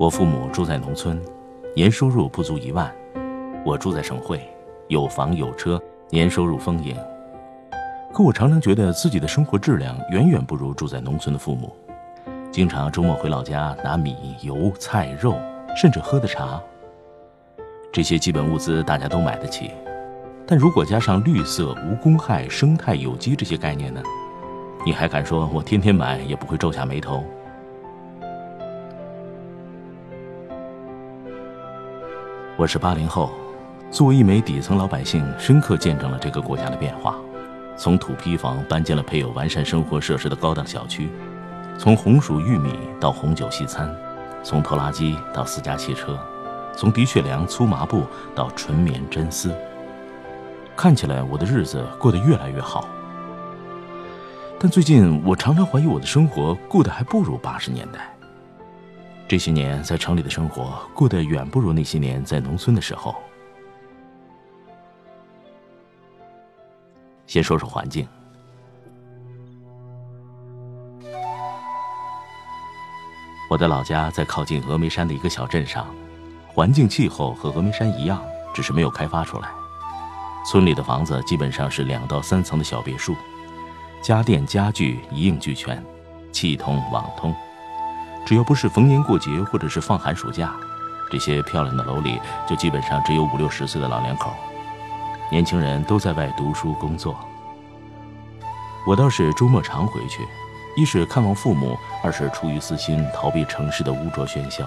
[0.00, 1.20] 我父母住在农村，
[1.76, 2.90] 年收入不足一万；
[3.66, 4.40] 我住在省会，
[4.88, 6.96] 有房有车，年收入丰盈。
[8.10, 11.76] 可我常常觉得自己的生活质量远远不如住在农村的父母。
[12.50, 15.34] 经常周末回老家拿米、油、菜、肉，
[15.76, 16.58] 甚至喝的茶。
[17.92, 19.70] 这些基本物资大家都买得起，
[20.46, 24.02] 但如果加上绿色、无公害、生态有机这些概念呢？
[24.82, 27.22] 你还敢说我天天买也不会皱下眉头？
[32.60, 33.32] 我是八零后，
[33.90, 37.16] 作为一枚底层老百姓，深刻见证了这个国家的变化：
[37.74, 41.08] 从土坯房搬进了配有完善生活设施的高档小区；
[41.78, 43.88] 从红薯玉米到红酒西餐；
[44.44, 46.12] 从拖拉机到私家汽车；
[46.76, 48.02] 从的确良粗麻布
[48.34, 49.56] 到纯棉真丝。
[50.76, 52.86] 看起来我的日子过得越来越好，
[54.58, 58.14] 但最近我常常怀疑我的生活过得还不如八十年代。
[59.30, 63.14] 这些年在城里的生活过得远不如那些年在农村的时候。
[67.28, 68.08] 先说说环境，
[73.48, 75.86] 我的老家在靠近峨眉山的一个小镇上，
[76.48, 78.20] 环境气候和峨眉山一样，
[78.52, 79.48] 只是没有开发出来。
[80.44, 83.14] 村里的房子基本上是两到三层的小别墅，
[84.02, 85.80] 家电家具一应俱全，
[86.32, 87.32] 气通网通。
[88.30, 90.54] 只要不是逢年过节或者是放寒暑假，
[91.10, 94.30] 这些漂亮的楼里就基本上只有五六十岁的老两口，
[95.32, 97.18] 年轻人都在外读书工作。
[98.86, 100.24] 我倒是周末常回去，
[100.76, 104.64] 一是看望父母，二是出于私心逃避城市的污浊喧嚣。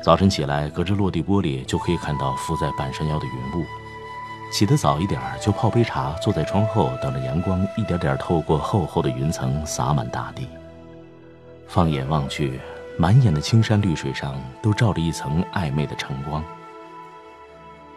[0.00, 3.66] 早晨起来，隔着落地玻璃就可以看到浮在半山腰的云雾。
[4.52, 10.46] 起得早一点，就泡杯茶，坐在窗后等着阳光一点点透过厚厚的云层洒满大地。
[11.72, 12.60] 放眼望去，
[12.98, 16.44] 满眼的青山绿水上都罩着一层暧昧的晨光。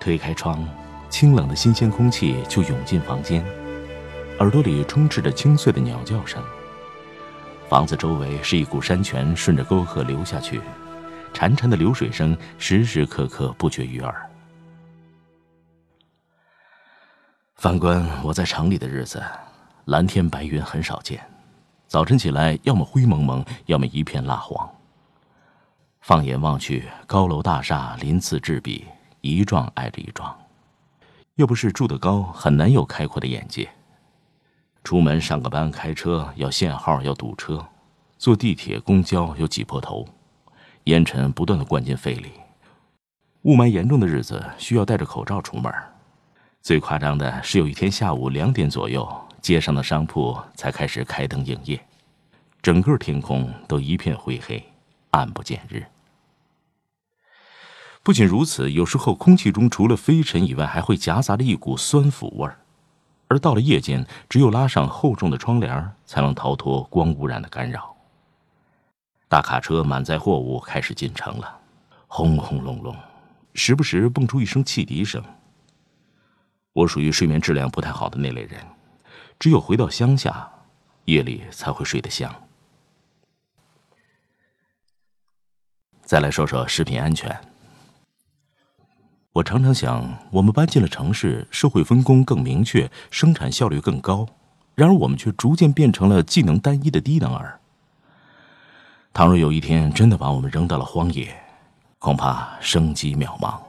[0.00, 0.66] 推开窗，
[1.10, 3.44] 清冷的新鲜空气就涌进房间，
[4.38, 6.42] 耳朵里充斥着清脆的鸟叫声。
[7.68, 10.62] 房子周围是一股山泉顺着沟壑流下去，
[11.34, 14.30] 潺潺的流水声时时刻刻不绝于耳。
[17.56, 19.22] 反观我在城里的日子，
[19.84, 21.20] 蓝天白云很少见。
[21.88, 24.68] 早晨起来，要么灰蒙蒙，要么一片蜡黄。
[26.02, 28.84] 放眼望去，高楼大厦鳞次栉比，
[29.22, 30.36] 一幢挨着一幢。
[31.36, 33.66] 要不是住得高，很难有开阔的眼界。
[34.84, 37.56] 出门上个班，开车要限号，要堵车；
[38.18, 40.06] 坐地铁、公交又挤破头，
[40.84, 42.32] 烟尘不断的灌进肺里。
[43.42, 45.72] 雾霾严重的日子，需要戴着口罩出门。
[46.60, 49.08] 最夸张的是，有一天下午两点左右。
[49.40, 51.80] 街上的商铺才开始开灯营业，
[52.60, 54.62] 整个天空都一片灰黑，
[55.10, 55.84] 暗不见日。
[58.02, 62.58] 不仅如此，有时候空气中除了飞尘以外，还会夹杂着一股酸腐味儿。
[63.28, 67.94] 而到了夜间，只有拉上厚重的窗帘，才能逃脱光污染的干扰。
[69.28, 71.58] 大卡车满载货物开始进城了，
[72.06, 72.96] 轰轰隆隆，
[73.52, 75.22] 时不时蹦出一声汽笛声。
[76.72, 78.58] 我属于睡眠质量不太好的那类人。
[79.38, 80.50] 只有回到乡下，
[81.04, 82.34] 夜里才会睡得香。
[86.02, 87.38] 再来说说食品安全。
[89.32, 94.26] 我常常想，我们搬进了城市，社会分工更明确，生产效率更高，
[94.74, 97.60] 然而我们却逐渐变成了技能单一的低能儿。
[99.12, 101.32] 倘若有一天真的把我们扔到了荒野，
[102.00, 103.60] 恐怕生机渺茫。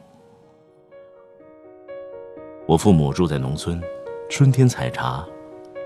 [2.65, 3.79] 我父母住在农村，
[4.29, 5.23] 春天采茶。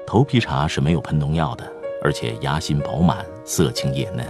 [0.05, 1.71] 头皮茶是没有喷农药的，
[2.01, 4.25] 而且芽心饱满，色青叶嫩。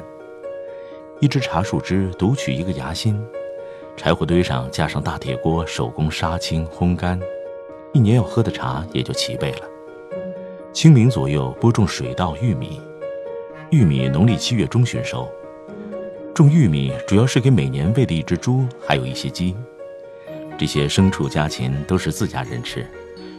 [1.19, 3.19] 一支茶树枝独取一个芽心，
[3.97, 7.19] 柴火堆上架上大铁锅，手工杀青烘干，
[7.91, 9.61] 一年要喝的茶也就齐备了。
[10.71, 12.79] 清明左右播种水稻、玉米，
[13.69, 15.29] 玉米农历七月中旬收。
[16.33, 19.55] 种玉米主要是给每年喂的一只猪，还有一些鸡。
[20.57, 22.85] 这些牲畜家禽都是自家人吃，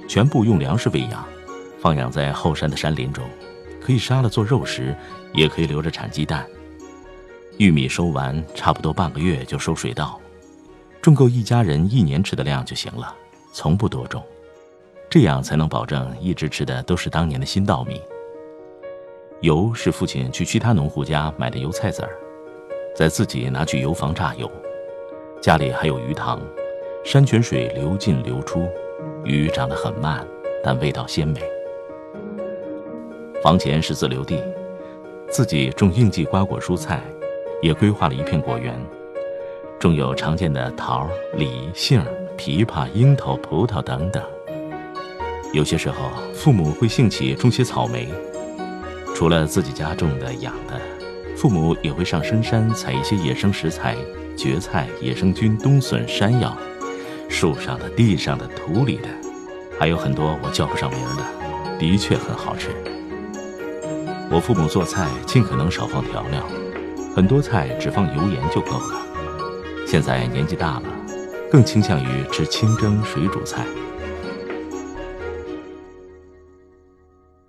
[0.08, 1.25] 全部用粮食喂养，
[1.84, 3.22] 放养在后山的山林中，
[3.78, 4.96] 可以杀了做肉食，
[5.34, 6.46] 也可以留着产鸡蛋。
[7.58, 10.19] 玉米收完，差不多半个月就收水稻，
[11.02, 13.14] 种够一家人一年吃的量就行了，
[13.52, 14.25] 从不多种。
[15.10, 18.00] 这样才能保证一直吃的都是当年的新稻米。
[19.42, 22.16] 油是父亲去其他农户家买的油菜籽儿，
[22.96, 24.50] 再自己拿去油房榨油。
[25.42, 26.40] 家里还有鱼塘，
[27.04, 28.66] 山泉水流进流出，
[29.22, 30.26] 鱼长得很慢，
[30.64, 31.42] 但味道鲜美。
[33.44, 34.43] 房前是自留地，
[35.29, 36.99] 自己种应季瓜果蔬菜，
[37.61, 38.75] 也规划了一片果园，
[39.79, 41.06] 种有常见的桃、
[41.37, 42.02] 李、杏、
[42.38, 44.25] 枇杷、樱桃、葡萄等等。
[45.52, 48.08] 有些时候，父母会兴起种些草莓。
[49.14, 50.81] 除了自己家种的、养的，
[51.37, 53.94] 父母也会上深山采一些野生食材，
[54.38, 56.56] 蕨菜、野生菌、冬笋、山药，
[57.29, 59.08] 树上的、地上的、土里的，
[59.79, 61.23] 还有很多我叫不上名的，
[61.79, 62.70] 的确很好吃。
[64.34, 66.44] 我父母做菜尽可能少放调料，
[67.14, 69.00] 很多菜只放油盐就够了。
[69.86, 70.88] 现在年纪大了，
[71.48, 73.64] 更倾向于吃清蒸、水煮菜。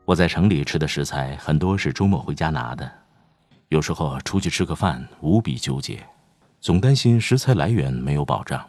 [0.05, 2.87] 我在城里吃的食材很多是周末回家拿的，
[3.69, 6.05] 有时候出去吃个饭无比纠结，
[6.61, 8.63] 总担心食材来源没有保障。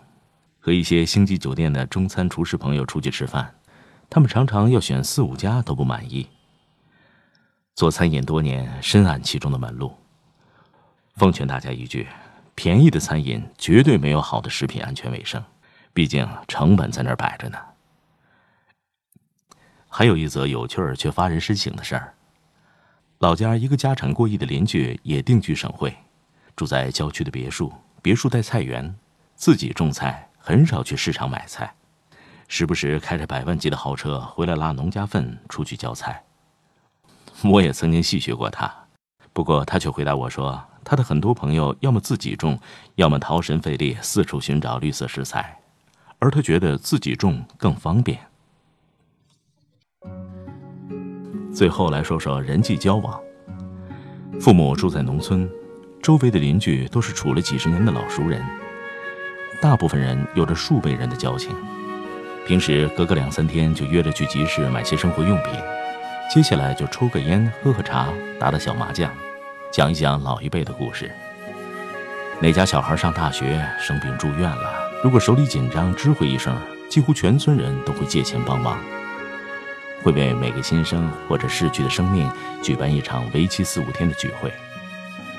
[0.59, 3.55] 和一些星级酒店的中餐厨师朋友出去吃饭，
[4.09, 6.27] 他们常常要选四五家都不满意。
[7.77, 9.95] 做餐饮多年，深谙其中的门路。
[11.17, 12.09] 奉劝大家一句：
[12.55, 15.45] 便宜的餐饮绝对没有好的食品安全卫生，
[15.93, 17.59] 毕竟成本在那儿摆着呢。
[19.89, 22.15] 还有一则有趣儿却发人深省的事儿。
[23.19, 25.95] 老家一个家产过亿的邻居也定居省会，
[26.57, 27.71] 住在郊区的别墅，
[28.01, 28.97] 别墅带菜园，
[29.35, 31.75] 自己种菜，很少去市场买菜，
[32.49, 36.23] 时不时开着百万级的豪车回来拉农家粪出去浇菜。
[37.51, 38.73] 我也曾经戏谑过他，
[39.33, 42.59] 不过他却回答我说，他的很多朋友要么自己种，
[42.97, 45.59] 要么劳神费力四处寻找绿色食材，
[46.19, 48.19] 而他觉得自己种更方便。
[51.55, 53.21] 最后来说说人际交往。
[54.39, 55.49] 父母住在农村，
[56.03, 58.45] 周围的邻居都是处了几十年的老熟人，
[59.63, 61.55] 大部分人有着数辈人的交情。
[62.47, 65.53] 平时隔个两三天就约着去集市买些生活用品，
[66.29, 68.09] 接下来就抽个烟、喝喝茶、
[68.39, 69.11] 打打小麻将，
[69.73, 71.11] 讲一讲老一辈的故事。
[72.41, 76.55] 哪家小孩上大学生病住院了，如果手里紧张，知会一声，
[76.91, 78.77] 几乎全村人都会借钱帮忙。
[80.03, 82.31] 会为每个新生或者逝去的生命
[82.61, 84.53] 举办一场为期四五天的聚会，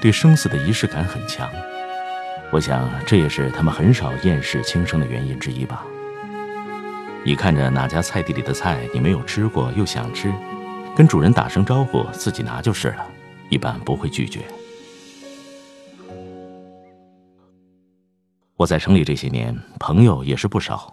[0.01, 1.50] 对生死的仪式感很强。
[2.50, 5.84] 我想这也是他们很少厌世轻生的原因之一吧。
[7.24, 10.34] 你看着哪家菜地里的菜你没有吃过又想吃，
[10.98, 13.06] 跟主人打声招呼，自己拿就是了，
[13.52, 14.42] 一般不会拒绝。
[18.56, 20.92] 我在城里这些年，朋友也是不少，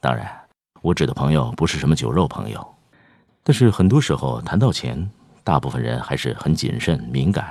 [0.00, 0.26] 当然，
[0.80, 2.66] 我指的朋友不是什么酒肉朋友。
[3.42, 5.10] 但是很多时候谈到钱，
[5.44, 7.44] 大部分人还是很谨慎敏感；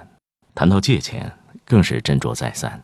[0.56, 1.32] 谈到借钱，
[1.66, 2.84] 更是斟酌再三。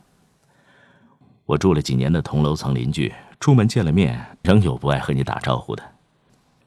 [1.48, 5.82] 我住了几年的同楼层邻居，出门见了面，仍有不爱和你打招呼的。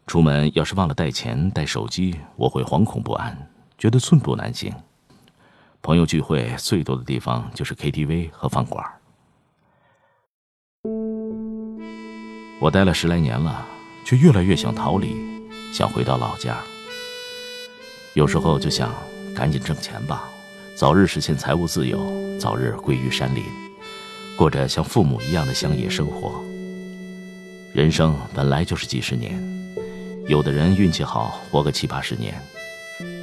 [0.06, 4.72] 出门要是忘了带钱、带手机，我会惶恐不安，觉得寸步难行。
[5.82, 8.84] 朋友聚会最多的地方就是 KTV 和饭馆。
[12.60, 13.66] 我待了十来年了，
[14.04, 15.14] 却越来越想逃离。
[15.72, 16.58] 想回到老家，
[18.14, 18.92] 有时候就想
[19.36, 20.28] 赶紧挣钱吧，
[20.74, 22.00] 早日实现财务自由，
[22.40, 23.44] 早日归于山林，
[24.36, 26.42] 过着像父母一样的乡野生活。
[27.72, 29.40] 人生本来就是几十年，
[30.30, 32.32] 有的人运气好，活个七八十年；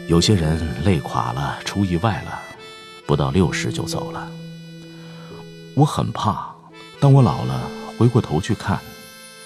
[0.09, 2.37] 有些人累垮了，出意外了，
[3.05, 4.29] 不到六十就走了。
[5.73, 6.53] 我很怕，
[6.99, 7.61] 当我老了，
[7.97, 8.77] 回过头去看。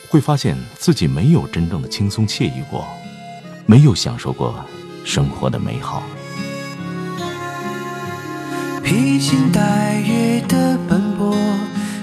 [0.09, 2.83] 会发现自己没有真正的轻松惬意过，
[3.67, 4.65] 没有享受过
[5.05, 6.01] 生活的美好。
[8.83, 11.37] 披星戴月的奔波，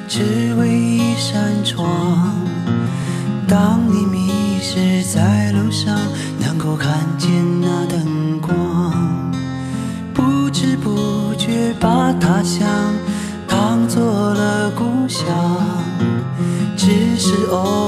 [0.06, 2.46] 只为一扇窗。
[3.48, 5.96] 当你迷实在路上
[6.38, 8.52] 能够看见那灯光，
[10.12, 12.68] 不知不觉把他乡
[13.46, 15.24] 当做了故乡，
[16.76, 17.87] 只是偶。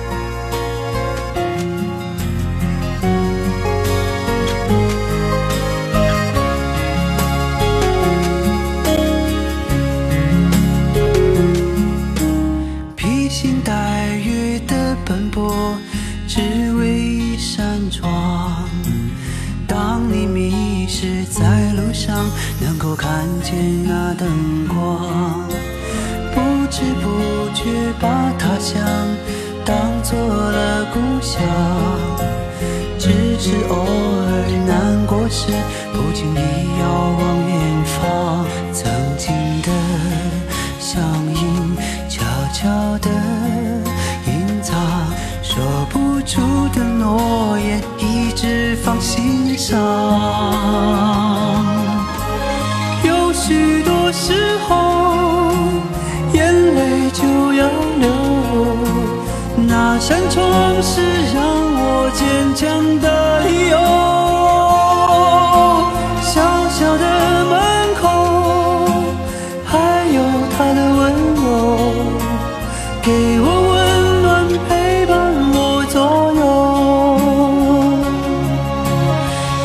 [59.93, 61.01] 那扇窗是
[61.33, 61.43] 让
[61.75, 62.63] 我坚强
[63.01, 63.75] 的理由。
[66.21, 66.31] 小
[66.69, 67.05] 小的
[67.51, 67.53] 门
[67.99, 68.07] 口，
[69.65, 69.75] 还
[70.15, 70.17] 有
[70.55, 70.99] 他的温
[71.35, 71.43] 柔，
[73.01, 73.75] 给我温
[74.21, 75.11] 暖，陪伴
[75.55, 75.99] 我左
[76.39, 76.41] 右。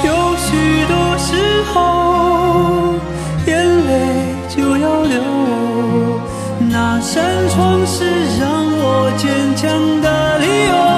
[0.02, 0.10] 有
[0.42, 0.48] 许
[0.88, 1.30] 多时
[1.72, 1.74] 候，
[3.46, 3.54] 眼
[3.86, 3.88] 泪
[4.48, 5.14] 就要流。
[6.68, 7.14] 那扇
[7.48, 7.94] 窗是
[8.40, 8.55] 让
[8.88, 10.95] 我坚强的理由。